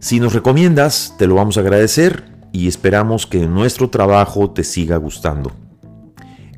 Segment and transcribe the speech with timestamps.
[0.00, 4.96] Si nos recomiendas, te lo vamos a agradecer y esperamos que nuestro trabajo te siga
[4.96, 5.52] gustando.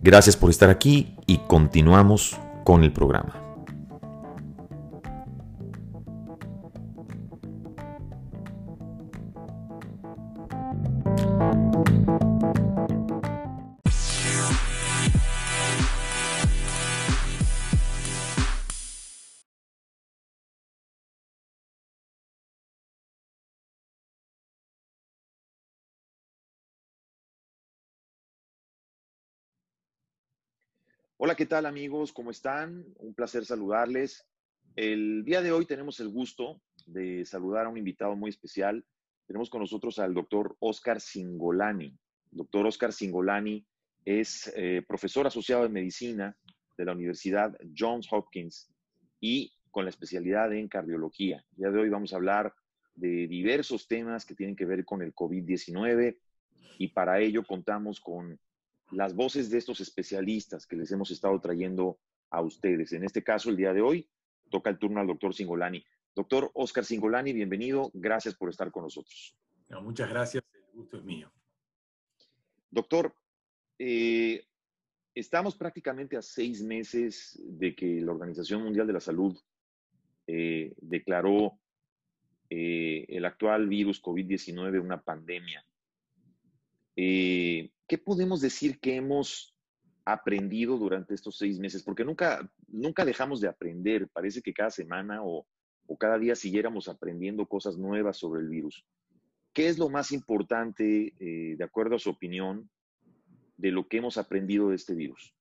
[0.01, 3.42] Gracias por estar aquí y continuamos con el programa.
[31.33, 32.13] Hola, ¿qué tal amigos?
[32.13, 32.85] ¿Cómo están?
[32.99, 34.29] Un placer saludarles.
[34.77, 38.85] El día de hoy tenemos el gusto de saludar a un invitado muy especial.
[39.27, 41.99] Tenemos con nosotros al doctor Oscar Singolani.
[42.31, 43.67] doctor Oscar Singolani
[44.05, 46.37] es eh, profesor asociado de medicina
[46.77, 48.71] de la Universidad Johns Hopkins
[49.19, 51.43] y con la especialidad en cardiología.
[51.53, 52.53] El día de hoy vamos a hablar
[52.95, 56.15] de diversos temas que tienen que ver con el COVID-19
[56.77, 58.39] y para ello contamos con
[58.93, 61.99] las voces de estos especialistas que les hemos estado trayendo
[62.31, 62.93] a ustedes.
[62.93, 64.09] En este caso, el día de hoy,
[64.51, 65.85] toca el turno al doctor Singolani.
[66.15, 67.91] Doctor Oscar Singolani, bienvenido.
[67.95, 69.35] Gracias por estar con nosotros.
[69.83, 70.45] muchas gracias.
[70.53, 71.33] El gusto es mío.
[72.71, 73.15] Doctor,
[73.79, 74.45] eh,
[75.15, 79.39] estamos prácticamente a seis meses de que la Organización Mundial de la Salud
[80.27, 81.59] eh, declaró
[82.51, 85.65] eh, el actual virus COVID-19 una pandemia.
[87.87, 89.55] ¿Qué podemos decir que hemos
[90.05, 91.83] aprendido durante estos seis meses?
[91.83, 94.09] Porque nunca, nunca dejamos de aprender.
[94.09, 95.47] Parece que cada semana o,
[95.99, 98.85] cada día siguiéramos aprendiendo cosas nuevas sobre el virus.
[99.53, 102.71] ¿Qué es lo más importante, eh, de acuerdo a su opinión,
[103.59, 105.35] de lo que hemos aprendido de este virus?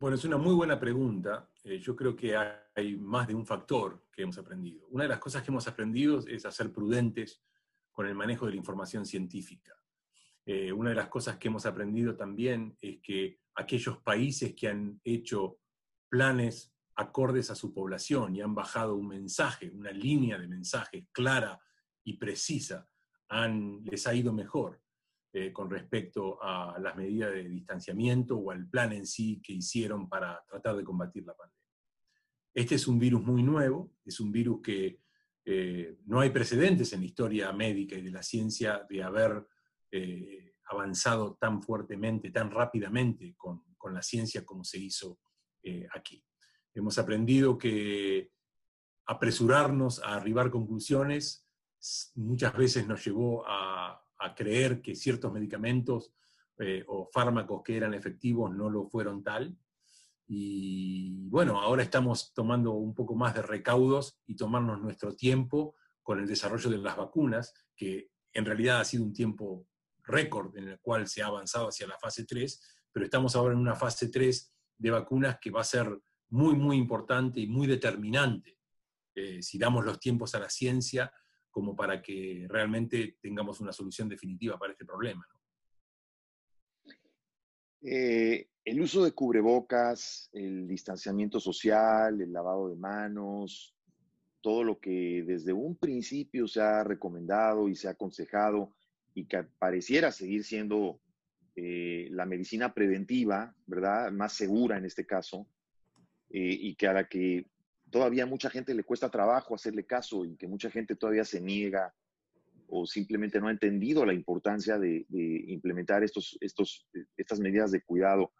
[0.00, 1.48] Bueno, es una muy buena pregunta.
[1.64, 2.34] Eh, yo creo que
[2.74, 4.86] hay más de un factor que hemos aprendido.
[4.88, 7.42] Una de las cosas que hemos aprendido es a ser prudentes
[7.92, 9.76] con el manejo de la información científica.
[10.44, 15.00] Eh, una de las cosas que hemos aprendido también es que aquellos países que han
[15.04, 15.58] hecho
[16.08, 21.60] planes acordes a su población y han bajado un mensaje, una línea de mensaje clara
[22.04, 22.88] y precisa,
[23.28, 24.82] han, les ha ido mejor
[25.32, 30.08] eh, con respecto a las medidas de distanciamiento o al plan en sí que hicieron
[30.08, 31.62] para tratar de combatir la pandemia.
[32.52, 35.00] Este es un virus muy nuevo, es un virus que
[35.44, 39.46] eh, no hay precedentes en la historia médica y de la ciencia de haber
[39.92, 45.18] eh, avanzado tan fuertemente, tan rápidamente con, la ciencia como se hizo
[45.62, 46.24] eh, aquí.
[46.72, 48.30] Hemos aprendido que
[49.06, 51.46] apresurarnos a arribar conclusiones
[52.14, 53.98] muchas veces nos llevó a,
[54.36, 56.14] creer que ciertos medicamentos
[56.56, 59.58] eh, o fármacos que eran efectivos no lo fueron tal.
[60.28, 66.20] Y bueno, ahora estamos tomando un poco más de recaudos y tomarnos nuestro tiempo con
[66.20, 69.66] el desarrollo de las vacunas, que en realidad ha sido un tiempo
[70.04, 72.60] récord en el cual se ha avanzado hacia la fase 3,
[72.92, 75.88] pero estamos ahora en una fase 3 de vacunas que va a ser
[76.30, 78.58] muy, muy importante y muy determinante
[79.14, 81.12] eh, si damos los tiempos a la ciencia
[81.50, 85.26] como para que realmente tengamos una solución definitiva para este problema.
[87.82, 93.76] Eh, el uso de cubrebocas, el distanciamiento social, el lavado de manos,
[94.40, 98.74] todo lo que desde un principio se ha recomendado y se ha aconsejado,
[99.14, 101.00] y que pareciera seguir siendo
[101.54, 104.10] eh, la medicina preventiva, ¿verdad?
[104.10, 105.46] Más segura en este caso,
[106.30, 107.46] eh, y que a la que
[107.90, 111.94] todavía mucha gente le cuesta trabajo hacerle caso y que mucha gente todavía se niega
[112.68, 116.88] o simplemente no ha entendido la importancia de, implementar estos, estos,
[117.18, 118.32] estas medidas de cuidado.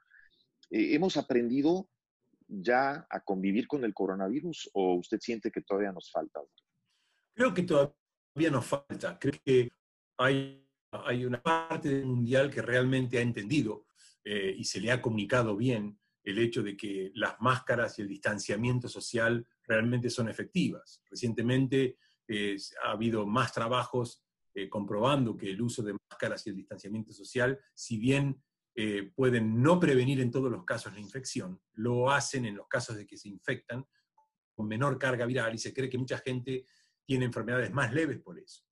[0.70, 1.86] Eh, ¿Hemos aprendido
[2.48, 6.40] ya a convivir con el coronavirus o usted siente que todavía nos falta?
[7.34, 9.18] Creo que todavía nos falta.
[9.18, 9.70] Creo que
[10.22, 13.86] hay, una parte del mundial que realmente ha entendido
[14.24, 18.08] eh, y se le ha comunicado bien el hecho de que las máscaras y el
[18.08, 21.02] distanciamiento social realmente son efectivas.
[21.10, 21.96] Recientemente
[22.28, 24.22] eh, ha habido más trabajos
[24.54, 28.42] eh, comprobando que el uso de máscaras y el distanciamiento social, si bien
[29.14, 33.06] pueden no prevenir en todos los casos la infección, lo hacen en los casos de
[33.06, 33.86] que se infectan
[34.54, 36.64] con menor carga viral y se cree que mucha gente
[37.04, 38.64] tiene enfermedades más leves por eso.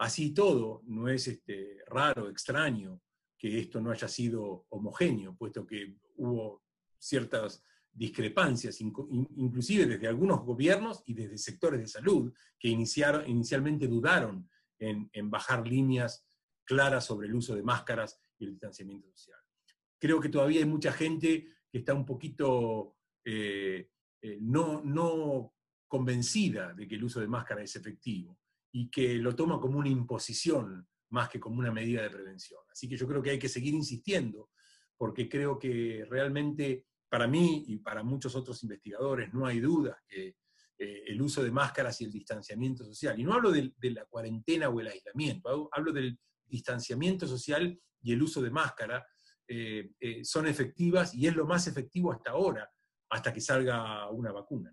[0.00, 3.02] Así todo, no es este, raro, extraño
[3.36, 6.62] que esto no haya sido homogéneo, puesto que hubo
[6.98, 7.62] ciertas
[7.92, 14.48] discrepancias, inclusive desde algunos gobiernos y desde sectores de salud, que iniciaron, inicialmente dudaron
[14.78, 16.26] en, bajar líneas
[16.64, 19.40] claras sobre el uso de máscaras y el distanciamiento social.
[19.98, 23.90] Creo que todavía hay mucha gente que está un poquito eh,
[24.22, 25.52] eh, no, no
[25.86, 28.38] convencida de que el uso de máscara es efectivo
[28.72, 32.60] y que lo toma como una imposición más que como una medida de prevención.
[32.70, 34.50] Así que yo creo que hay que seguir insistiendo,
[34.96, 40.36] porque creo que realmente para mí y para muchos otros investigadores no hay duda que
[40.78, 44.68] eh, el uso de máscaras y el distanciamiento social, y no hablo de, la cuarentena
[44.68, 49.06] o el aislamiento, hablo del distanciamiento social y el uso de máscara,
[49.46, 52.70] eh, eh, son efectivas y es lo más efectivo hasta ahora,
[53.10, 54.72] hasta que salga una vacuna.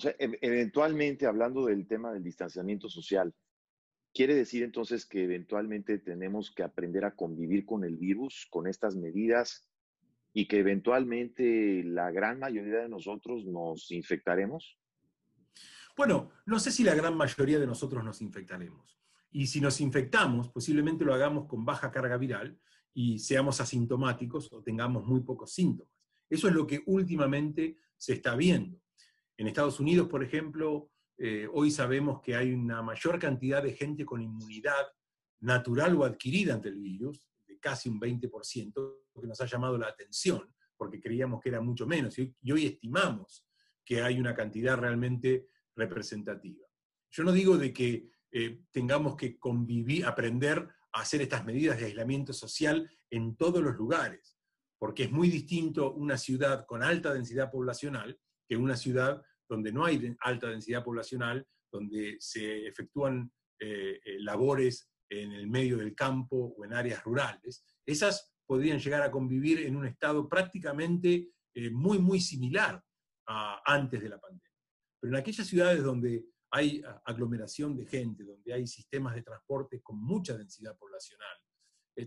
[0.00, 3.34] O sea, e-, eventualmente, hablando del tema del distanciamiento social,
[4.14, 8.96] ¿quiere decir entonces que eventualmente tenemos que aprender a convivir con el virus, con estas
[8.96, 9.68] medidas,
[10.32, 14.78] y que eventualmente la gran mayoría de nosotros nos infectaremos?
[15.98, 18.98] Bueno, no sé si la gran mayoría de nosotros nos infectaremos.
[19.30, 22.58] Y si nos infectamos, posiblemente lo hagamos con baja carga viral
[22.94, 25.92] y seamos asintomáticos o tengamos muy pocos síntomas.
[26.30, 28.80] Eso es lo que últimamente se está viendo.
[29.40, 34.04] En Estados Unidos, por ejemplo, eh, hoy sabemos que hay una mayor cantidad de gente
[34.04, 34.86] con inmunidad
[35.40, 39.86] natural o adquirida ante el virus, de casi un 20%, que nos ha llamado la
[39.86, 43.46] atención, porque creíamos que era mucho menos, y, hoy estimamos
[43.82, 46.66] que hay una cantidad realmente representativa.
[47.10, 51.86] Yo no digo de que eh, tengamos que convivir, aprender a hacer estas medidas de
[51.86, 54.36] aislamiento social en todos los lugares,
[54.78, 59.84] porque es muy distinto una ciudad con alta densidad poblacional que una ciudad donde no
[59.84, 66.54] hay alta densidad poblacional, donde se efectúan eh, eh, labores en el medio del campo
[66.56, 71.98] o en áreas rurales, esas podrían llegar a convivir en un estado prácticamente eh, muy,
[71.98, 72.80] muy similar
[73.26, 74.48] a antes de la pandemia.
[75.00, 80.00] Pero en aquellas ciudades donde hay aglomeración de gente, donde hay sistemas de transporte con
[80.00, 81.36] mucha densidad poblacional,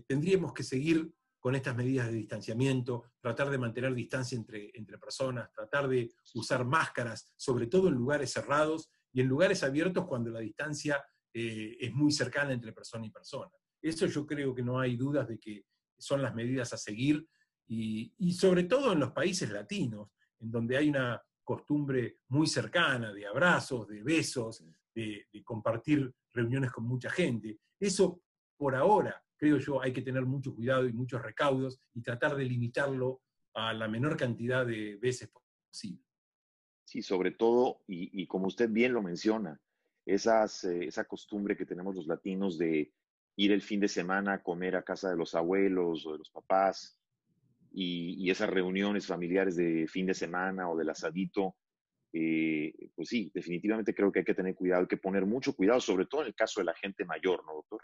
[0.06, 1.10] tendríamos que seguir
[1.44, 6.64] con estas medidas de distanciamiento, tratar de mantener distancia entre, entre personas, tratar de usar
[6.64, 11.04] máscaras, sobre todo en lugares cerrados y en lugares abiertos cuando la distancia
[11.34, 13.50] eh, es muy cercana entre persona y persona.
[13.82, 15.66] Eso yo creo que no hay dudas de que
[15.98, 17.28] son las medidas a seguir
[17.68, 23.26] y, sobre todo en los países latinos, en donde hay una costumbre muy cercana de
[23.26, 24.64] abrazos, de besos,
[24.94, 27.58] de, de compartir reuniones con mucha gente.
[27.78, 28.22] Eso
[28.56, 32.46] por ahora creo yo, hay que tener mucho cuidado y muchos recaudos y tratar de
[32.46, 33.20] limitarlo
[33.52, 36.02] a la menor cantidad de veces posible.
[36.86, 39.60] Sí, sobre todo, y, como usted bien lo menciona,
[40.06, 42.90] esas, eh, esa costumbre que tenemos los latinos de
[43.36, 46.30] ir el fin de semana a comer a casa de los abuelos o de los
[46.30, 46.98] papás
[47.70, 51.56] y, esas reuniones familiares de fin de semana o del asadito,
[52.14, 55.80] eh, pues sí, definitivamente creo que hay que tener cuidado, hay que poner mucho cuidado,
[55.80, 57.82] sobre todo en el caso de la gente mayor, ¿no, doctor?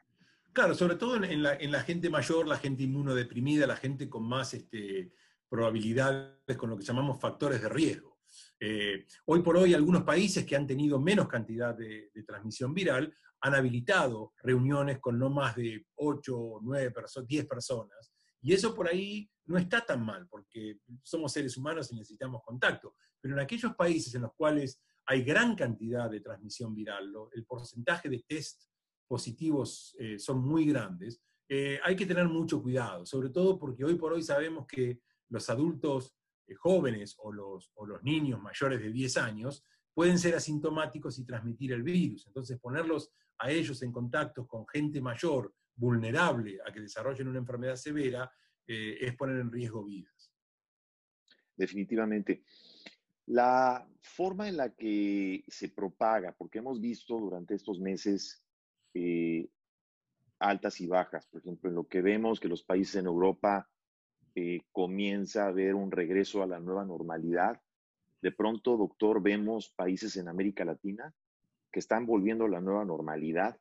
[0.53, 5.13] Claro, sobre todo en, la, gente mayor, la gente inmunodeprimida, la gente con más este,
[5.49, 8.19] probabilidades, con lo que llamamos factores de riesgo.
[8.59, 13.55] Eh, hoy por hoy algunos países que han tenido menos cantidad de, transmisión viral han
[13.55, 16.93] habilitado reuniones con no más de 8, 9,
[17.27, 18.13] 10 personas.
[18.43, 22.97] Y eso por ahí no está tan mal, porque somos seres humanos y necesitamos contacto.
[23.21, 28.09] Pero en aquellos países en los cuales hay gran cantidad de transmisión viral, el porcentaje
[28.09, 28.70] de test
[29.11, 33.97] positivos eh, son muy grandes, eh, hay que tener mucho cuidado, sobre todo porque hoy
[33.97, 35.01] por hoy sabemos que
[35.31, 36.15] los adultos
[36.47, 41.25] eh, jóvenes o los, o los niños mayores de 10 años pueden ser asintomáticos y
[41.25, 42.25] transmitir el virus.
[42.29, 47.75] Entonces, ponerlos a ellos en contacto con gente mayor, vulnerable a que desarrollen una enfermedad
[47.75, 48.31] severa,
[48.65, 50.33] es poner en riesgo vidas.
[51.57, 52.45] Definitivamente.
[53.27, 58.45] La forma en la que se propaga, porque hemos visto durante estos meses
[58.95, 59.49] eh,
[60.39, 61.27] altas y bajas.
[61.27, 63.69] Por ejemplo, en lo que vemos que los países en Europa
[64.35, 67.61] eh, comienza a haber un regreso a la nueva normalidad.
[68.23, 71.13] De pronto, doctor, vemos países en América Latina
[71.73, 73.59] que están volviendo a la nueva normalidad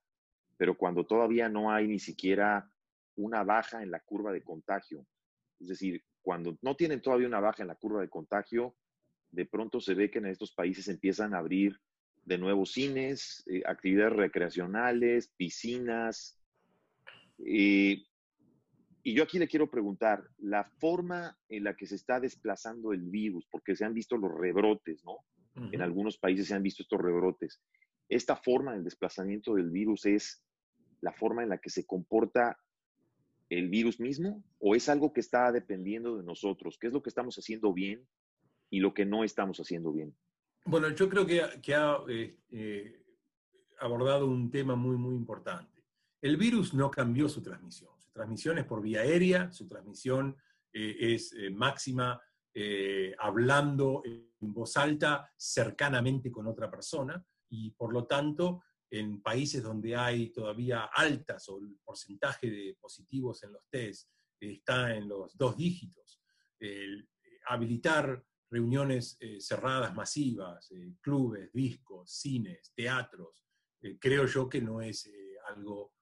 [0.59, 2.69] pero cuando todavía no hay ni siquiera
[3.15, 5.07] una baja en la curva de contagio,
[5.57, 8.75] es decir, cuando no tienen todavía una baja en la curva de contagio,
[9.31, 11.79] de pronto se ve que en estos países empiezan a abrir
[12.29, 16.39] de nuevo cines, eh, actividades recreacionales, piscinas.
[17.43, 18.03] Eh,
[19.01, 23.01] y yo aquí le quiero preguntar, la forma en la que se está desplazando el
[23.01, 25.17] virus, porque se han visto los rebrotes, ¿no?
[25.71, 27.61] En algunos países se han visto estos rebrotes.
[28.07, 30.41] ¿Esta forma del desplazamiento del virus es
[31.01, 32.57] la forma en la que se comporta
[33.49, 36.77] el virus mismo o es algo que está dependiendo de nosotros?
[36.79, 38.07] ¿Qué es lo que estamos haciendo bien
[38.69, 40.15] y lo que no estamos haciendo bien?
[40.65, 41.41] Bueno, yo creo que,
[41.73, 43.03] ha eh, eh,
[43.79, 45.83] abordado un tema muy, muy importante.
[46.21, 47.91] El virus no cambió su transmisión.
[47.99, 50.35] Su transmisión es por vía aérea, su transmisión
[50.73, 52.21] eh, es máxima
[53.19, 59.95] hablando en voz alta cercanamente con otra persona y por lo tanto en países donde
[59.95, 64.09] hay todavía altas o el porcentaje de positivos en los test
[64.41, 66.21] está en los dos dígitos,
[67.45, 73.45] habilitar reuniones eh, cerradas masivas, eh, clubes, discos, cines, teatros,
[73.81, 75.09] eh, creo yo que no es
[75.47, 75.93] algo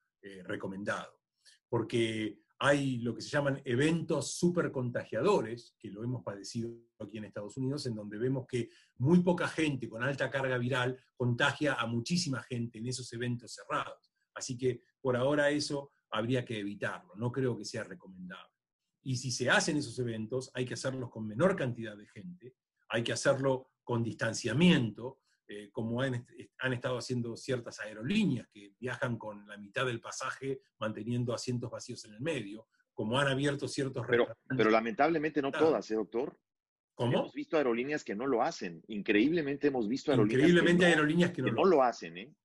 [0.44, 1.22] recomendado.
[1.70, 7.26] Porque hay lo que se llaman eventos super contagiadores, que lo hemos padecido aquí en
[7.26, 11.86] Estados Unidos, en donde vemos que muy poca gente con alta carga viral contagia a
[11.86, 14.12] muchísima gente en esos eventos cerrados.
[14.34, 18.57] Así que por ahora eso habría que evitarlo, no creo que sea recomendable.
[19.08, 22.56] Y si se hacen esos eventos, hay que hacerlos con menor cantidad de gente,
[22.90, 26.26] hay que hacerlo con distanciamiento, eh, como han,
[26.74, 32.16] estado haciendo ciertas aerolíneas que viajan con la mitad del pasaje manteniendo asientos vacíos en
[32.16, 36.38] el medio, como han abierto ciertos Pero, pero lamentablemente no todas, ¿eh, doctor?
[36.94, 37.14] ¿Cómo?
[37.20, 38.84] Hemos visto aerolíneas que no lo hacen.
[38.90, 42.18] Increíblemente hemos visto aerolíneas, Increíblemente que, no, aerolíneas que, no, lo hacen.
[42.18, 42.36] ¿eh?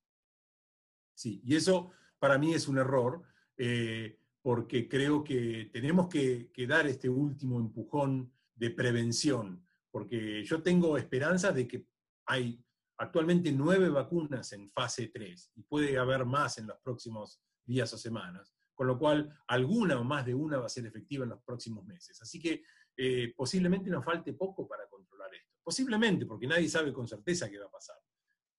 [1.12, 1.90] Sí, y eso
[2.20, 3.20] para mí es un error.
[3.56, 10.98] Eh, porque creo que tenemos que, dar este último empujón de prevención, porque yo tengo
[10.98, 11.86] esperanzas de que
[12.26, 12.62] hay
[12.98, 17.98] actualmente nueve vacunas en fase 3 y puede haber más en los próximos días o
[17.98, 21.42] semanas, con lo cual alguna o más de una va a ser efectiva en los
[21.42, 22.20] próximos meses.
[22.20, 22.64] Así que
[22.96, 25.54] eh, posiblemente nos falte poco para controlar esto.
[25.62, 27.96] Posiblemente, porque nadie sabe con certeza qué va a pasar.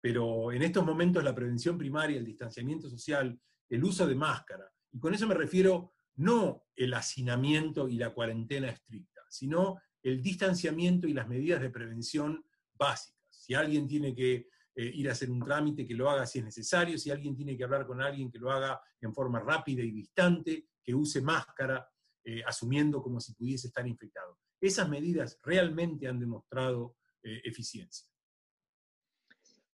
[0.00, 3.38] Pero en estos momentos la prevención primaria, el distanciamiento social,
[3.68, 8.70] el uso de máscara, y con eso me refiero no el hacinamiento y la cuarentena
[8.70, 13.18] estricta, sino el distanciamiento y las medidas de prevención básicas.
[13.28, 16.44] Si alguien tiene que eh, ir a hacer un trámite, que lo haga si es
[16.44, 19.90] necesario, si alguien tiene que hablar con alguien, que lo haga en forma rápida y
[19.90, 21.88] distante, que use máscara,
[22.22, 24.38] eh, asumiendo como si pudiese estar infectado.
[24.60, 28.08] Esas medidas realmente han demostrado eh, eficiencia.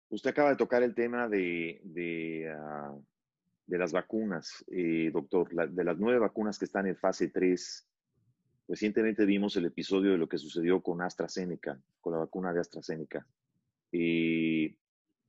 [0.08, 2.98] Usted acaba de tocar el tema de, ah,
[3.70, 7.88] de las vacunas, eh, doctor, de las nueve vacunas que están en fase 3.
[8.68, 13.28] Recientemente vimos el episodio de lo que sucedió con AstraZeneca, con la vacuna de AstraZeneca.
[13.92, 14.76] Eh,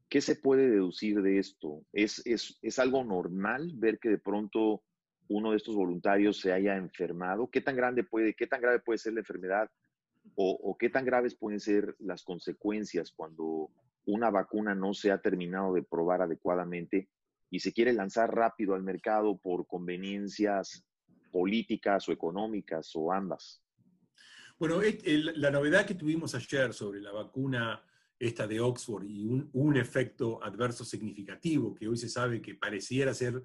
[0.08, 1.84] ¿Qué se puede deducir de esto?
[1.92, 4.82] ¿Es, ¿Es, es, algo normal ver que de pronto
[5.28, 7.50] uno de estos voluntarios se haya enfermado?
[7.50, 9.70] ¿Qué tan grande puede, qué tan grave puede ser la enfermedad?
[10.34, 13.70] O, ¿O qué tan graves pueden ser las consecuencias cuando
[14.06, 17.10] una vacuna no se ha terminado de probar adecuadamente
[17.50, 20.84] y se quiere lanzar rápido al mercado por conveniencias
[21.30, 23.62] políticas o económicas o ambas.
[24.58, 24.80] Bueno,
[25.36, 27.82] la novedad que tuvimos ayer sobre la vacuna
[28.18, 33.42] esta de Oxford y un, efecto adverso significativo que hoy se sabe que pareciera ser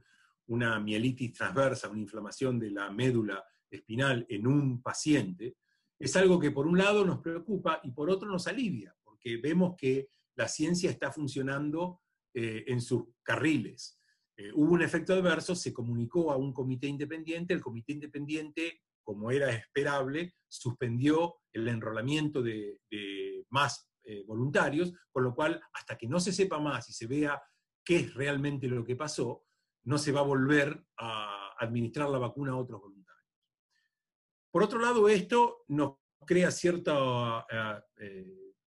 [0.47, 5.55] una mielitis transversa, una inflamación de la médula espinal en un paciente,
[5.97, 9.75] es algo que por un lado nos preocupa y por otro nos alivia, porque vemos
[9.77, 12.01] que la ciencia está funcionando
[12.37, 13.97] eh, en sus carriles.
[14.35, 19.31] Eh, hubo un efecto adverso, se comunicó a un comité independiente, el comité independiente, como
[19.31, 22.81] era esperable, suspendió el enrolamiento de,
[23.51, 27.41] más eh, voluntarios, con lo cual, hasta que no se sepa más y se vea
[27.85, 29.45] qué es realmente lo que pasó,
[29.85, 33.29] no se va a volver a administrar la vacuna a otros voluntarios.
[34.51, 37.45] Por otro lado, esto nos crea cierta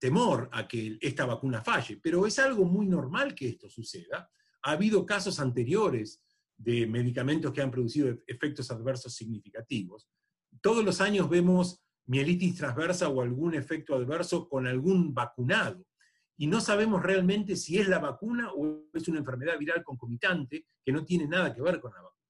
[0.07, 4.31] temor a que esta vacuna falle, pero es algo muy normal que esto suceda.
[4.63, 6.23] Ha habido casos anteriores
[6.57, 10.09] de medicamentos que han producido efectos adversos significativos.
[10.61, 15.85] Todos los años vemos mielitis transversa o algún efecto adverso con algún vacunado.
[16.37, 20.93] Y no sabemos realmente si es la vacuna o es una enfermedad viral concomitante que
[20.93, 22.23] no tiene nada que ver con la vacuna.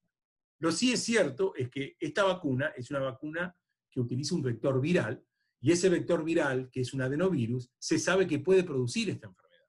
[0.60, 3.54] Lo sí es cierto es que esta vacuna es una vacuna
[3.90, 5.22] que utiliza un vector viral
[5.66, 9.64] y ese vector viral, que es un adenovirus, se sabe que puede producir esta enfermedad.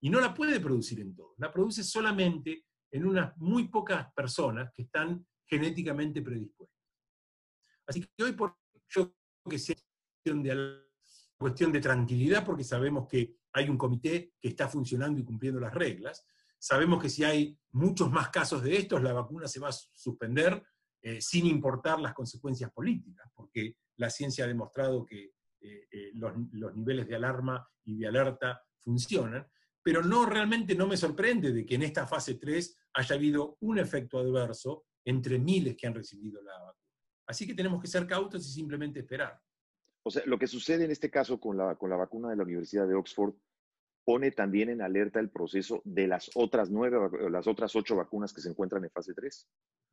[0.00, 4.72] Y no la puede producir en todo, la produce solamente en unas muy pocas personas
[4.72, 6.80] que están genéticamente predispuestas.
[7.86, 8.56] Así que hoy por
[8.88, 9.76] yo creo que sea
[10.24, 10.80] de
[11.36, 15.74] cuestión de tranquilidad, porque sabemos que hay un comité que está funcionando y cumpliendo las
[15.74, 16.24] reglas.
[16.58, 20.64] Sabemos que si hay muchos más casos de estos, la vacuna se va a suspender
[21.02, 25.33] eh, sin importar las consecuencias políticas, porque la ciencia ha demostrado que
[25.64, 29.46] eh, eh, los, los, niveles de alarma y de alerta funcionan,
[29.82, 33.78] pero no realmente no me sorprende de que en esta fase 3 haya habido un
[33.78, 36.74] efecto adverso entre miles que han recibido la vacuna.
[37.26, 39.40] Así que tenemos que ser cautos y simplemente esperar.
[40.02, 42.42] O sea, lo que sucede en este caso con la, con la vacuna de la
[42.42, 43.34] Universidad de Oxford
[44.04, 48.42] pone también en alerta el proceso de las otras nueve, las otras ocho vacunas que
[48.42, 49.48] se encuentran en fase 3.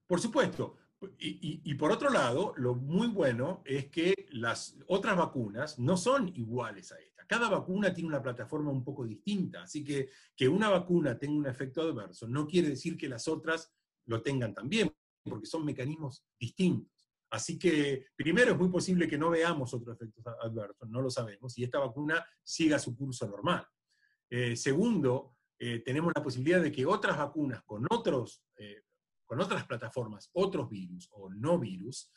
[0.06, 0.78] Por supuesto.
[1.18, 6.92] Y, por otro lado, lo muy bueno es que las otras vacunas no son iguales
[6.92, 7.26] a esta.
[7.26, 11.48] Cada vacuna tiene una plataforma un poco distinta, así que que una vacuna tenga un
[11.48, 13.74] efecto adverso no quiere decir que las otras
[14.06, 14.94] lo tengan también,
[15.24, 16.92] porque son mecanismos distintos.
[17.32, 21.58] Así que, primero, es muy posible que no veamos otros efectos adversos, no lo sabemos,
[21.58, 23.66] y esta vacuna siga su curso normal.
[24.30, 28.84] Eh, segundo, eh, tenemos la posibilidad de que otras vacunas con, otros, eh,
[29.32, 32.12] con otras plataformas, otros virus o no virus,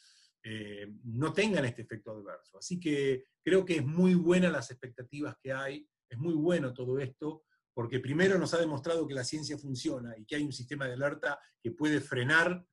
[1.05, 2.59] no tengan este efecto adverso.
[2.59, 6.99] Así que creo que es muy buena las expectativas que hay, es muy bueno todo
[6.99, 10.89] esto, porque primero nos ha demostrado que la ciencia funciona y que hay un sistema
[10.89, 12.67] de alerta que puede frenar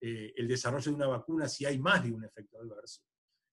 [0.00, 3.02] eh, el desarrollo de una vacuna si hay más de un efecto adverso.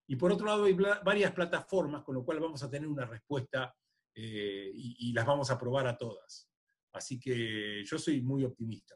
[0.07, 3.75] Y por otro lado, hay varias plataformas, con lo cual vamos a tener una respuesta
[4.15, 6.49] eh, y, las vamos a probar a todas.
[6.93, 8.95] Así que yo soy muy optimista.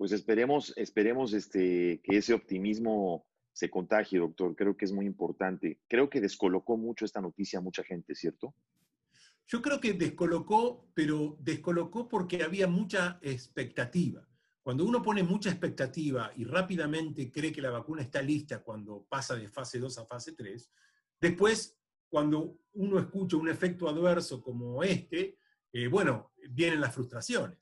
[0.00, 4.56] Pues esperemos, esperemos este, que ese optimismo se contagie, doctor.
[4.56, 5.78] Creo que es muy importante.
[5.86, 8.54] Creo que descolocó mucho esta noticia a mucha gente, ¿cierto?
[9.46, 14.26] Yo creo que descolocó, pero descolocó porque había mucha expectativa.
[14.62, 19.36] Cuando uno pone mucha expectativa y rápidamente cree que la vacuna está lista cuando pasa
[19.36, 20.72] de fase 2 a fase 3,
[21.20, 25.36] después, cuando uno escucha un efecto adverso como este,
[25.70, 27.58] eh, bueno, vienen las frustraciones.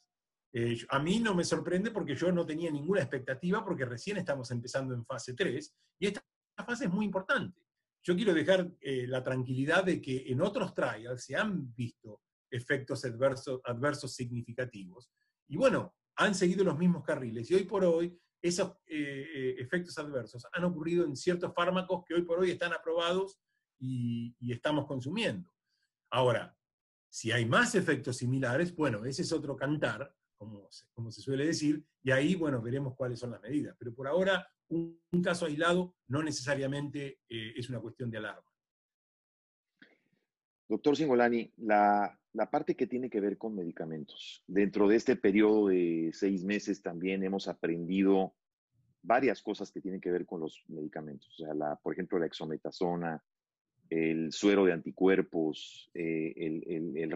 [0.52, 4.50] Eh, a mí no me sorprende porque yo no tenía ninguna expectativa porque recién estamos
[4.50, 6.22] empezando en fase 3 y esta
[6.64, 7.60] fase es muy importante.
[8.02, 13.04] Yo quiero dejar eh, la tranquilidad de que en otros trials se han visto efectos
[13.04, 15.10] adversos, adversos significativos.
[15.48, 19.98] Y bueno, han seguido los mismos carriles y hoy por hoy esos eh, eh, efectos
[19.98, 23.38] adversos han ocurrido en ciertos fármacos que hoy por hoy están aprobados
[23.80, 25.52] y, estamos consumiendo.
[26.10, 26.56] Ahora,
[27.10, 31.46] si hay más efectos similares, bueno, ese es otro cantar, como se, como se suele
[31.46, 33.76] decir, y ahí, bueno, veremos cuáles son las medidas.
[33.78, 38.48] Pero por ahora, un, caso aislado no necesariamente eh, es una cuestión de alarma.
[40.68, 44.44] Doctor Singolani, la, la parte que tiene que ver con medicamentos.
[44.46, 48.34] Dentro de este periodo de seis meses también hemos aprendido
[49.02, 51.28] varias cosas que tienen que ver con los medicamentos.
[51.40, 53.22] O sea, la, por ejemplo, la exometasona,
[53.88, 57.12] el suero de anticuerpos, eh, el, el, el,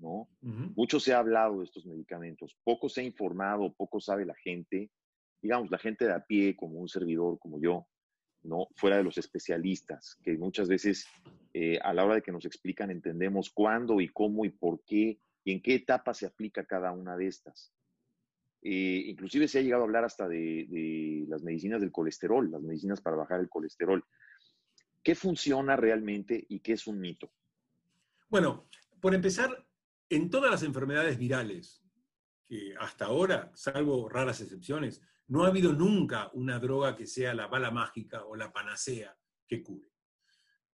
[0.00, 0.28] ¿no?
[0.74, 4.90] Mucho se ha hablado de estos medicamentos, poco se ha informado, poco sabe la gente,
[5.40, 7.86] digamos, la gente de a pie, como un servidor, como yo,
[8.42, 8.68] ¿no?
[8.76, 11.06] Fuera de los especialistas, que muchas veces
[11.52, 15.18] eh, a la hora de que nos explican entendemos cuándo y cómo y por qué
[15.44, 17.72] y en qué etapa se aplica cada una de estas.
[18.62, 23.00] Eh, inclusive se ha llegado a hablar hasta de, las medicinas del colesterol, las medicinas
[23.00, 24.04] para bajar el colesterol.
[25.02, 27.32] ¿Qué funciona realmente y qué es un mito?
[28.28, 28.68] Bueno,
[29.00, 29.66] por empezar,
[30.10, 31.82] en todas las enfermedades virales,
[32.44, 37.46] que hasta ahora, salvo raras excepciones, no ha habido nunca una droga que sea la
[37.46, 39.88] bala mágica o la panacea que cure.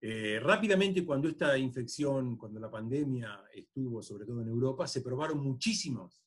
[0.01, 5.39] Eh, rápidamente, cuando esta infección, cuando la pandemia estuvo, sobre todo en Europa, se probaron
[5.39, 6.23] muchísimos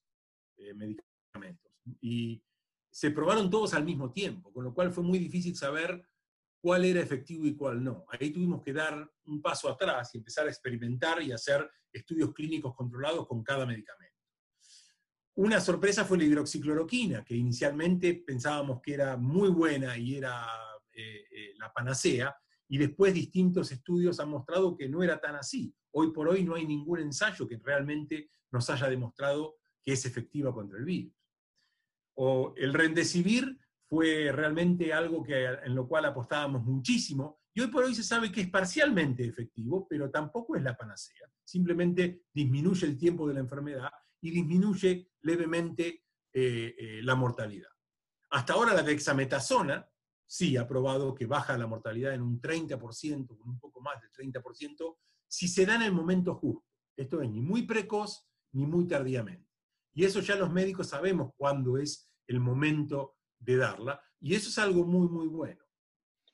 [0.56, 2.40] eh, medicamentos y
[2.88, 6.04] se probaron todos al mismo tiempo, con lo cual fue muy difícil saber
[6.60, 8.04] cuál era efectivo y cuál no.
[8.08, 12.74] Ahí tuvimos que dar un paso atrás y empezar a experimentar y hacer estudios clínicos
[12.74, 14.10] controlados con cada medicamento.
[15.36, 20.46] Una sorpresa fue la hidroxicloroquina, que inicialmente pensábamos que era muy buena y era
[20.92, 22.36] eh, eh, la panacea,
[22.68, 25.74] y después distintos estudios han mostrado que no era tan así.
[25.92, 30.52] Hoy por hoy no hay ningún ensayo que realmente nos haya demostrado que es efectiva
[30.52, 31.14] contra el virus.
[32.14, 33.58] O el rendecibir
[33.90, 38.30] fue realmente algo que, en lo cual apostábamos muchísimo, y hoy por hoy se sabe
[38.30, 41.28] que es parcialmente efectivo, pero tampoco es la panacea.
[41.44, 43.90] Simplemente disminuye el tiempo de la enfermedad
[44.22, 47.70] y disminuye levemente eh, eh, la mortalidad.
[48.30, 49.90] Hasta ahora la dexametasona
[50.24, 54.98] sí ha probado que baja la mortalidad en un 30%, un poco más del 30%,
[55.26, 56.70] si se da en el momento justo.
[56.96, 59.50] Esto es ni muy precoz ni muy tardíamente.
[59.92, 64.58] Y eso ya los médicos sabemos cuándo es el momento de darla, y eso es
[64.58, 65.64] algo muy, muy bueno.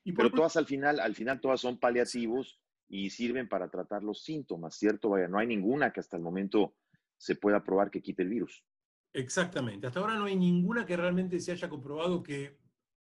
[0.04, 4.22] Y Pero todas al final, al final todas son paliativos y sirven para tratar los
[4.22, 5.10] síntomas, ¿cierto?
[5.10, 6.76] Vaya, no hay ninguna que hasta el momento
[7.16, 8.64] se pueda probar que quite el virus.
[9.12, 9.86] Exactamente.
[9.86, 12.58] Hasta ahora no hay ninguna que realmente se haya comprobado que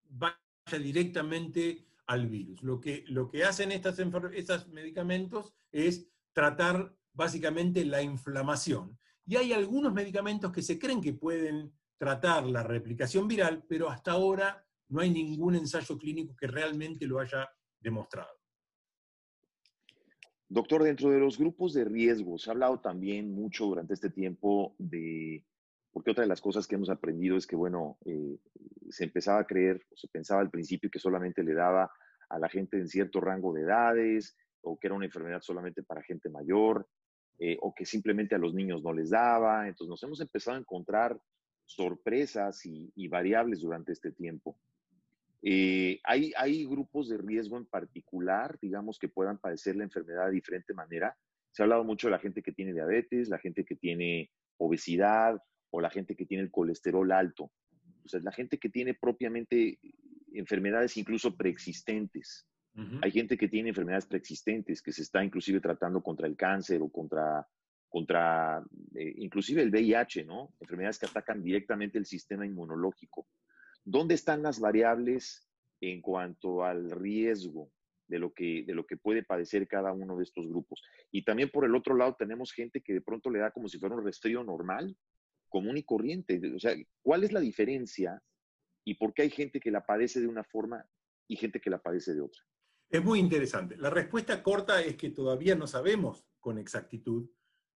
[0.09, 0.37] vaya
[0.71, 2.61] directamente al virus.
[2.63, 3.99] Lo que, lo que hacen estas,
[4.33, 8.97] estos medicamentos es tratar básicamente la inflamación.
[9.25, 14.11] Y hay algunos medicamentos que se creen que pueden tratar la replicación viral, pero hasta
[14.11, 18.35] ahora no hay ningún ensayo clínico que realmente lo haya demostrado.
[20.49, 24.75] Doctor, dentro de los grupos de riesgo, se ha hablado también mucho durante este tiempo
[24.77, 25.45] de,
[25.93, 28.37] porque otra de las cosas que hemos aprendido es que, bueno, eh,
[28.89, 31.89] se empezaba a creer, o se pensaba al principio que solamente le daba
[32.27, 36.03] a la gente en cierto rango de edades, o que era una enfermedad solamente para
[36.03, 36.85] gente mayor,
[37.39, 39.69] eh, o que simplemente a los niños no les daba.
[39.69, 41.17] Entonces nos hemos empezado a encontrar
[41.65, 44.57] sorpresas y, variables durante este tiempo.
[45.41, 50.33] Eh, hay, hay grupos de riesgo en particular, digamos, que puedan padecer la enfermedad de
[50.33, 51.17] diferente manera.
[51.51, 55.41] Se ha hablado mucho de la gente que tiene diabetes, la gente que tiene obesidad
[55.71, 57.51] o la gente que tiene el colesterol alto.
[58.03, 59.79] O sea, la gente que tiene propiamente
[60.33, 62.47] enfermedades incluso preexistentes.
[63.03, 66.89] Hay gente que tiene enfermedades preexistentes, que se está inclusive tratando contra el cáncer o
[66.89, 67.47] contra,
[67.93, 70.51] contra eh, inclusive el VIH, ¿no?
[70.59, 73.27] Enfermedades que atacan directamente el sistema inmunológico.
[73.85, 75.47] ¿Dónde están las variables
[75.79, 77.69] en cuanto al riesgo
[78.07, 80.81] de lo, que, de lo que puede padecer cada uno de estos grupos?
[81.11, 83.77] Y también por el otro lado tenemos gente que de pronto le da como si
[83.77, 84.97] fuera un resfrío normal,
[85.47, 86.41] común y corriente.
[86.55, 88.19] O sea, ¿cuál es la diferencia
[88.83, 90.83] y por qué hay gente que la padece de una forma
[91.27, 92.41] y gente que la padece de otra?
[92.89, 93.77] Es muy interesante.
[93.77, 97.29] La respuesta corta es que todavía no sabemos con exactitud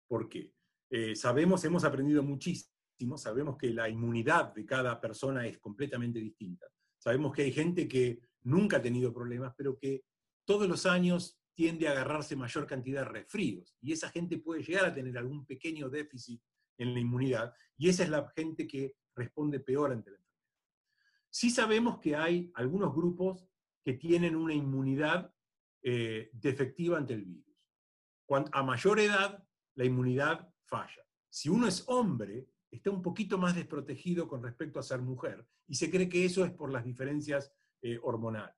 [0.07, 0.53] por qué.
[0.89, 6.67] Eh, sabemos, hemos aprendido muchísimo, sabemos que la inmunidad de cada persona es completamente distinta.
[6.97, 10.03] Sabemos que hay gente que nunca ha tenido problemas, pero que
[10.45, 13.75] todos los años tiende a agarrarse mayor cantidad de resfríos.
[13.81, 16.41] Y esa gente puede llegar a tener algún pequeño déficit
[16.77, 20.25] en la inmunidad, y esa es la gente que responde peor ante la enfermedad.
[21.29, 23.47] Sí sabemos que hay algunos grupos
[23.83, 25.33] que tienen una inmunidad
[25.83, 27.45] eh, defectiva ante el virus.
[28.51, 31.05] a mayor edad, la inmunidad falla.
[31.29, 35.75] Si uno es hombre, está un poquito más desprotegido con respecto a ser mujer, y
[35.75, 38.55] se cree que eso es por las diferencias eh, hormonales.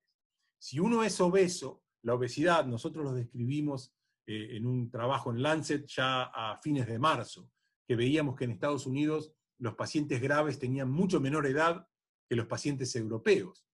[0.60, 3.94] Si uno es obeso, la obesidad, nosotros lo describimos
[4.26, 7.52] eh, en un trabajo en Lancet ya a fines de marzo,
[7.88, 11.88] que veíamos que en Estados Unidos los pacientes graves tenían mucho menor edad
[12.28, 13.66] que los pacientes europeos.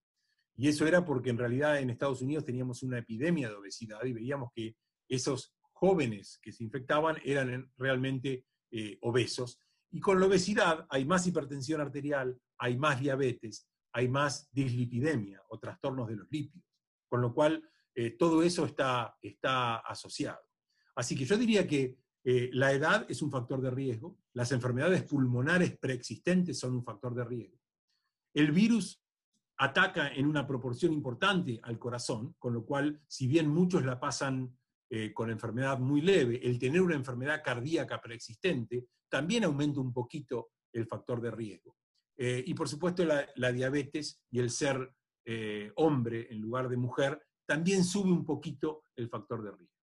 [0.56, 4.14] Y eso era porque en realidad en Estados Unidos teníamos una epidemia de obesidad y
[4.14, 4.76] veíamos que
[5.10, 9.60] esos jóvenes que se infectaban eran realmente eh, obesos.
[9.92, 15.60] Y con la obesidad hay más hipertensión arterial, hay más diabetes, hay más dislipidemia o
[15.60, 16.66] trastornos de los lípidos.
[17.10, 20.40] Con lo cual, eh, todo eso está, está asociado.
[20.96, 25.04] Así que yo diría que eh, la edad es un factor de riesgo, las enfermedades
[25.04, 27.60] pulmonares preexistentes son un factor de riesgo.
[28.34, 29.04] El virus
[29.58, 34.58] ataca en una proporción importante al corazón, con lo cual, si bien muchos la pasan
[34.96, 40.52] eh, con enfermedad muy leve, el tener una enfermedad cardíaca preexistente también aumenta un poquito
[40.72, 41.76] el factor de riesgo.
[42.16, 44.94] Eh, y por supuesto la, diabetes y el ser
[45.26, 49.76] eh, hombre en lugar de mujer también sube un poquito el factor de riesgo.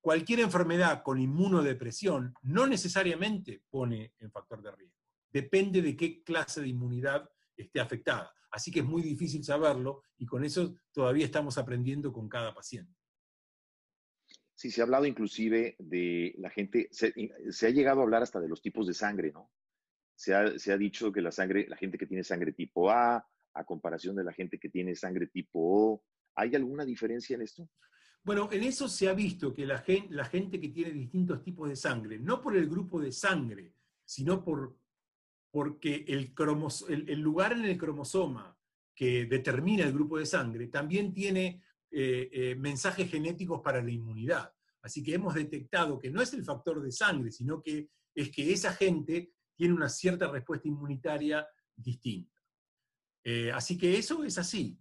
[0.00, 5.00] Cualquier enfermedad con inmunodepresión no necesariamente pone en factor de riesgo.
[5.28, 8.32] Depende de qué clase de inmunidad esté afectada.
[8.52, 13.01] Así que es muy difícil saberlo y con eso todavía estamos aprendiendo con cada paciente.
[14.54, 17.12] Sí, se ha hablado inclusive de la gente, se,
[17.66, 19.50] ha llegado a hablar hasta de los tipos de sangre, ¿no?
[20.14, 24.14] Se ha, dicho que la sangre, la gente que tiene sangre tipo A, a comparación
[24.14, 26.04] de la gente que tiene sangre tipo O,
[26.36, 27.68] ¿hay alguna diferencia en esto?
[28.22, 31.74] Bueno, en eso se ha visto que la la gente que tiene distintos tipos de
[31.74, 34.76] sangre, no por el grupo de sangre, sino por
[35.52, 38.56] porque el, lugar en el cromosoma
[38.94, 41.62] que determina el grupo de sangre también tiene
[41.94, 44.50] eh, eh, mensajes genéticos para la inmunidad.
[44.80, 48.50] Así que hemos detectado que no es el factor de sangre, sino que es que
[48.50, 52.32] esa gente tiene una cierta respuesta inmunitaria distinta.
[53.22, 54.78] Eh, así que eso es así.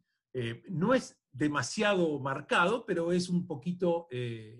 [0.69, 4.07] no es demasiado marcado, pero es un poquito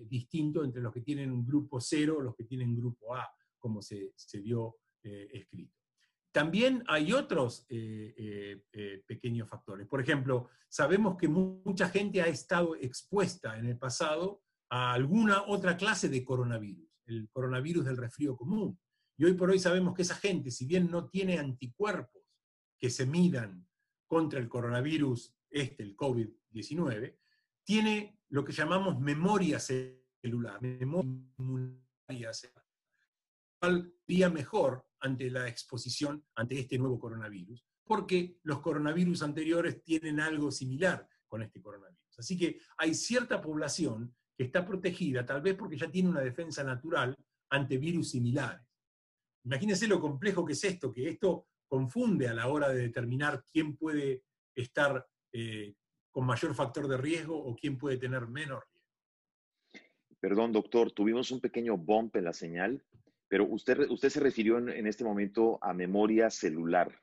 [0.06, 3.26] distinto entre los que tienen grupo cero o los que tienen grupo A,
[3.58, 5.81] como se, se vio escrito.
[6.32, 9.86] También hay otros eh, eh, eh, pequeños factores.
[9.86, 15.76] Por ejemplo, sabemos que mucha gente ha estado expuesta en el pasado a alguna otra
[15.76, 18.78] clase de coronavirus, el coronavirus del resfrío común.
[19.18, 22.22] Y hoy por hoy sabemos que esa gente, si bien no tiene anticuerpos
[22.78, 23.68] que se midan
[24.06, 27.18] contra el coronavirus, este, el COVID-19,
[27.62, 32.64] tiene lo que llamamos memoria celular, memoria celular,
[33.60, 40.20] cual día mejor ante la exposición ante este nuevo coronavirus, porque los coronavirus anteriores tienen
[40.20, 42.18] algo similar con este coronavirus.
[42.18, 46.64] Así que hay cierta población que está protegida, tal vez porque ya tiene una defensa
[46.64, 47.16] natural
[47.50, 48.66] ante virus similares.
[49.44, 53.76] Imagínense lo complejo que es esto, que esto confunde a la hora de determinar quién
[53.76, 54.22] puede
[54.54, 55.74] estar eh,
[56.10, 59.82] con mayor factor de riesgo o quién puede tener menos riesgo.
[60.20, 62.84] Perdón, doctor, tuvimos un pequeño bump en la señal,
[63.32, 67.00] pero usted, usted se refirió en, este momento a memoria celular.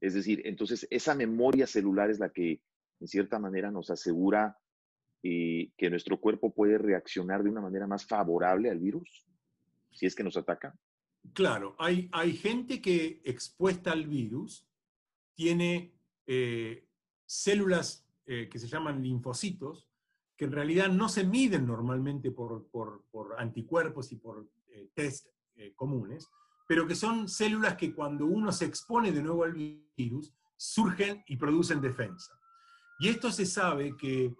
[0.00, 2.62] Es decir, entonces esa memoria celular es la que
[3.00, 4.56] en cierta manera nos asegura
[5.24, 9.26] eh, que nuestro cuerpo puede reaccionar de una manera más favorable al virus,
[9.90, 10.78] si es que nos ataca.
[11.32, 14.68] Claro, hay, hay gente que expuesta al virus
[15.34, 15.92] tiene
[16.28, 16.86] eh,
[17.26, 19.88] células eh, que se llaman linfocitos,
[20.36, 22.68] que en realidad no se miden normalmente por,
[23.38, 24.48] anticuerpos y por
[24.94, 25.33] test
[25.76, 26.28] comunes,
[26.66, 31.36] pero que son células que cuando uno se expone de nuevo al virus, surgen y
[31.36, 32.32] producen defensa.
[32.98, 34.34] Y esto se sabe que,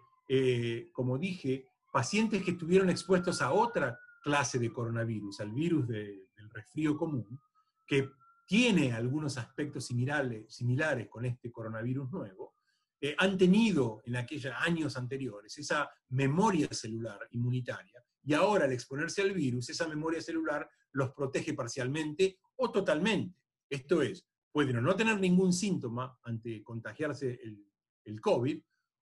[0.92, 6.96] como dije, pacientes que estuvieron expuestos a otra clase de coronavirus, al virus del resfrío
[6.96, 7.38] común,
[7.86, 8.08] que
[8.46, 12.54] tiene algunos aspectos similares, similares con este coronavirus nuevo,
[13.00, 19.20] eh, han tenido en aquellos años anteriores esa memoria celular inmunitaria y ahora al exponerse
[19.20, 23.38] al virus, esa memoria celular los protege parcialmente o totalmente.
[23.68, 27.64] Esto es, pueden no tener ningún síntoma ante contagiarse el,
[28.04, 28.60] el COVID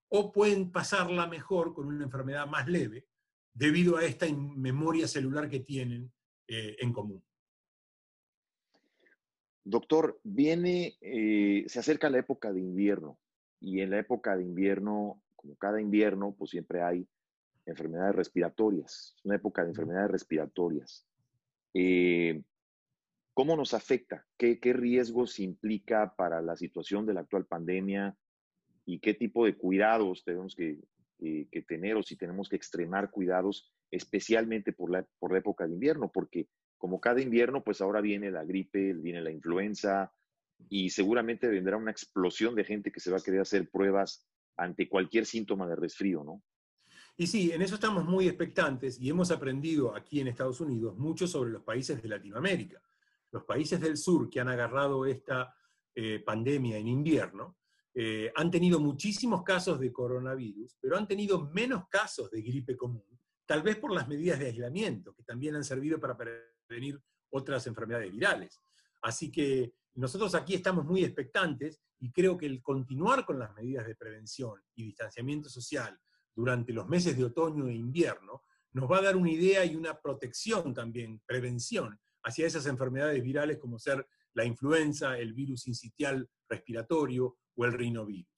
[0.09, 3.07] o pueden pasarla mejor con una enfermedad más leve
[3.53, 6.11] debido a esta memoria celular que tienen
[6.47, 7.23] eh, en común.
[9.63, 13.17] Doctor, viene, eh, se acerca la época de invierno
[13.59, 17.07] y en la época de invierno, como cada invierno, pues siempre hay
[17.65, 21.07] enfermedades respiratorias, es una época de enfermedades respiratorias.
[21.73, 22.41] Eh,
[23.33, 24.25] ¿Cómo nos afecta?
[24.37, 28.15] ¿Qué, ¿Qué riesgos implica para la situación de la actual pandemia?
[28.85, 30.79] ¿Y qué tipo de cuidados tenemos que,
[31.19, 36.11] que tener o si tenemos que extremar cuidados, especialmente por la, por época de invierno,
[36.11, 40.11] porque como cada invierno, pues ahora viene la gripe, viene la influenza
[40.69, 44.89] y seguramente vendrá una explosión de gente que se va a querer hacer pruebas ante
[44.89, 46.43] cualquier síntoma de resfrío, ¿no?
[47.15, 51.27] Y sí, en eso estamos muy expectantes y hemos aprendido aquí en Estados Unidos mucho
[51.27, 52.81] sobre los países de Latinoamérica.
[53.31, 55.55] Los países del sur que han agarrado esta
[55.93, 57.57] eh, pandemia en invierno
[57.93, 63.19] eh, han tenido muchísimos casos de coronavirus, pero han tenido menos casos de gripe común,
[63.45, 66.99] tal vez por las medidas de aislamiento, que también han servido para prevenir
[67.29, 68.59] otras enfermedades virales.
[69.03, 73.85] Así que nosotros aquí estamos muy expectantes y creo que el continuar con las medidas
[73.85, 75.99] de prevención y distanciamiento social
[76.35, 78.43] durante los meses de otoño e invierno
[78.73, 83.57] nos va a dar una idea y una protección también, prevención, hacia esas enfermedades virales
[83.57, 88.31] como ser la influenza, el virus incitial respiratorio o el rinovirus.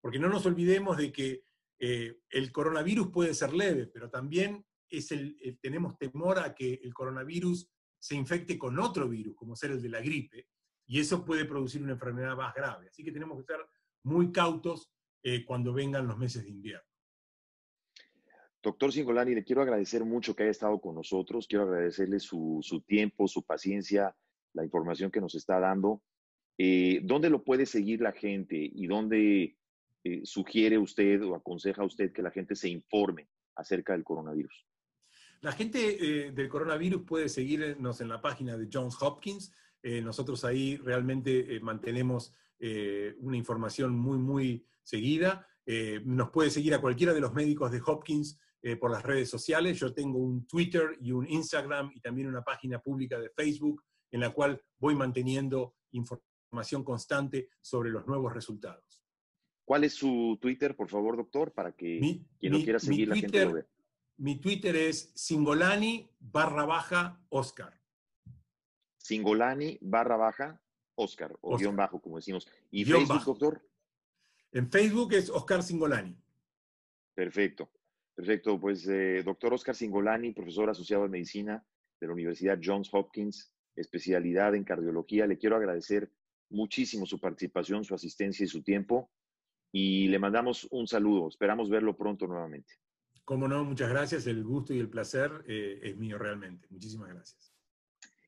[0.00, 1.44] Porque no nos olvidemos de que
[1.78, 6.94] eh, el coronavirus puede ser leve, pero también es el, tenemos temor a que el
[6.94, 10.48] coronavirus se infecte con otro virus, como ser el de la gripe,
[10.86, 12.88] y eso puede producir una enfermedad más grave.
[12.88, 13.60] Así que tenemos que ser
[14.04, 14.90] muy cautos
[15.22, 16.91] eh, cuando vengan los meses de invierno.
[18.62, 22.80] Doctor Singolani, le quiero agradecer mucho que haya estado con nosotros, quiero agradecerle su, su
[22.82, 24.14] tiempo, su paciencia,
[24.52, 26.00] la información que nos está dando.
[26.58, 29.56] Eh, ¿Dónde lo puede seguir la gente y dónde
[30.04, 34.64] eh, sugiere usted o aconseja usted que la gente se informe acerca del coronavirus?
[35.40, 39.52] La gente eh, del coronavirus puede seguirnos en la página de Johns Hopkins.
[39.82, 42.32] nosotros ahí realmente mantenemos
[43.18, 45.48] una información muy, muy seguida.
[46.04, 48.38] nos puede seguir a cualquiera de los médicos de Hopkins
[48.78, 49.78] por las redes sociales.
[49.78, 54.20] Yo tengo un Twitter y un Instagram y también una página pública de Facebook en
[54.20, 59.02] la cual voy manteniendo información constante sobre los nuevos resultados.
[59.64, 63.44] ¿Cuál es su Twitter, por favor, doctor, para que quien no quiera seguir la gente
[63.44, 63.66] lo vea?
[64.18, 67.80] Mi Twitter es singolani barra baja Oscar.
[68.98, 70.60] Singolani barra baja
[70.94, 72.46] Oscar, o guion bajo, como decimos.
[72.70, 73.66] ¿Y Facebook, doctor?
[74.52, 76.16] En Facebook es Oscar Singolani.
[77.14, 77.70] Perfecto,
[78.14, 78.60] perfecto.
[78.60, 81.64] Pues eh, doctor Oscar Singolani, profesor asociado de medicina
[82.00, 85.26] de la Universidad Johns Hopkins, especialidad en cardiología.
[85.26, 86.10] Le quiero agradecer
[86.50, 89.10] muchísimo su participación, su asistencia y su tiempo.
[89.72, 91.28] Y le mandamos un saludo.
[91.28, 92.74] Esperamos verlo pronto nuevamente.
[93.24, 94.26] Como no, muchas gracias.
[94.26, 96.66] El gusto y el placer eh, es mío realmente.
[96.70, 97.52] Muchísimas gracias.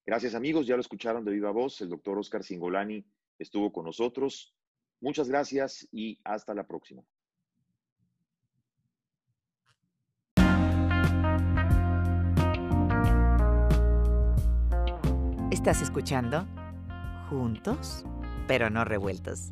[0.06, 3.06] Gracias amigos, ya lo escucharon de viva voz, el doctor Oscar Singolani
[3.38, 4.54] estuvo con nosotros.
[5.00, 7.02] Muchas gracias y hasta la próxima.
[15.64, 16.46] Estás escuchando
[17.30, 18.04] Juntos,
[18.46, 19.50] pero no revueltos.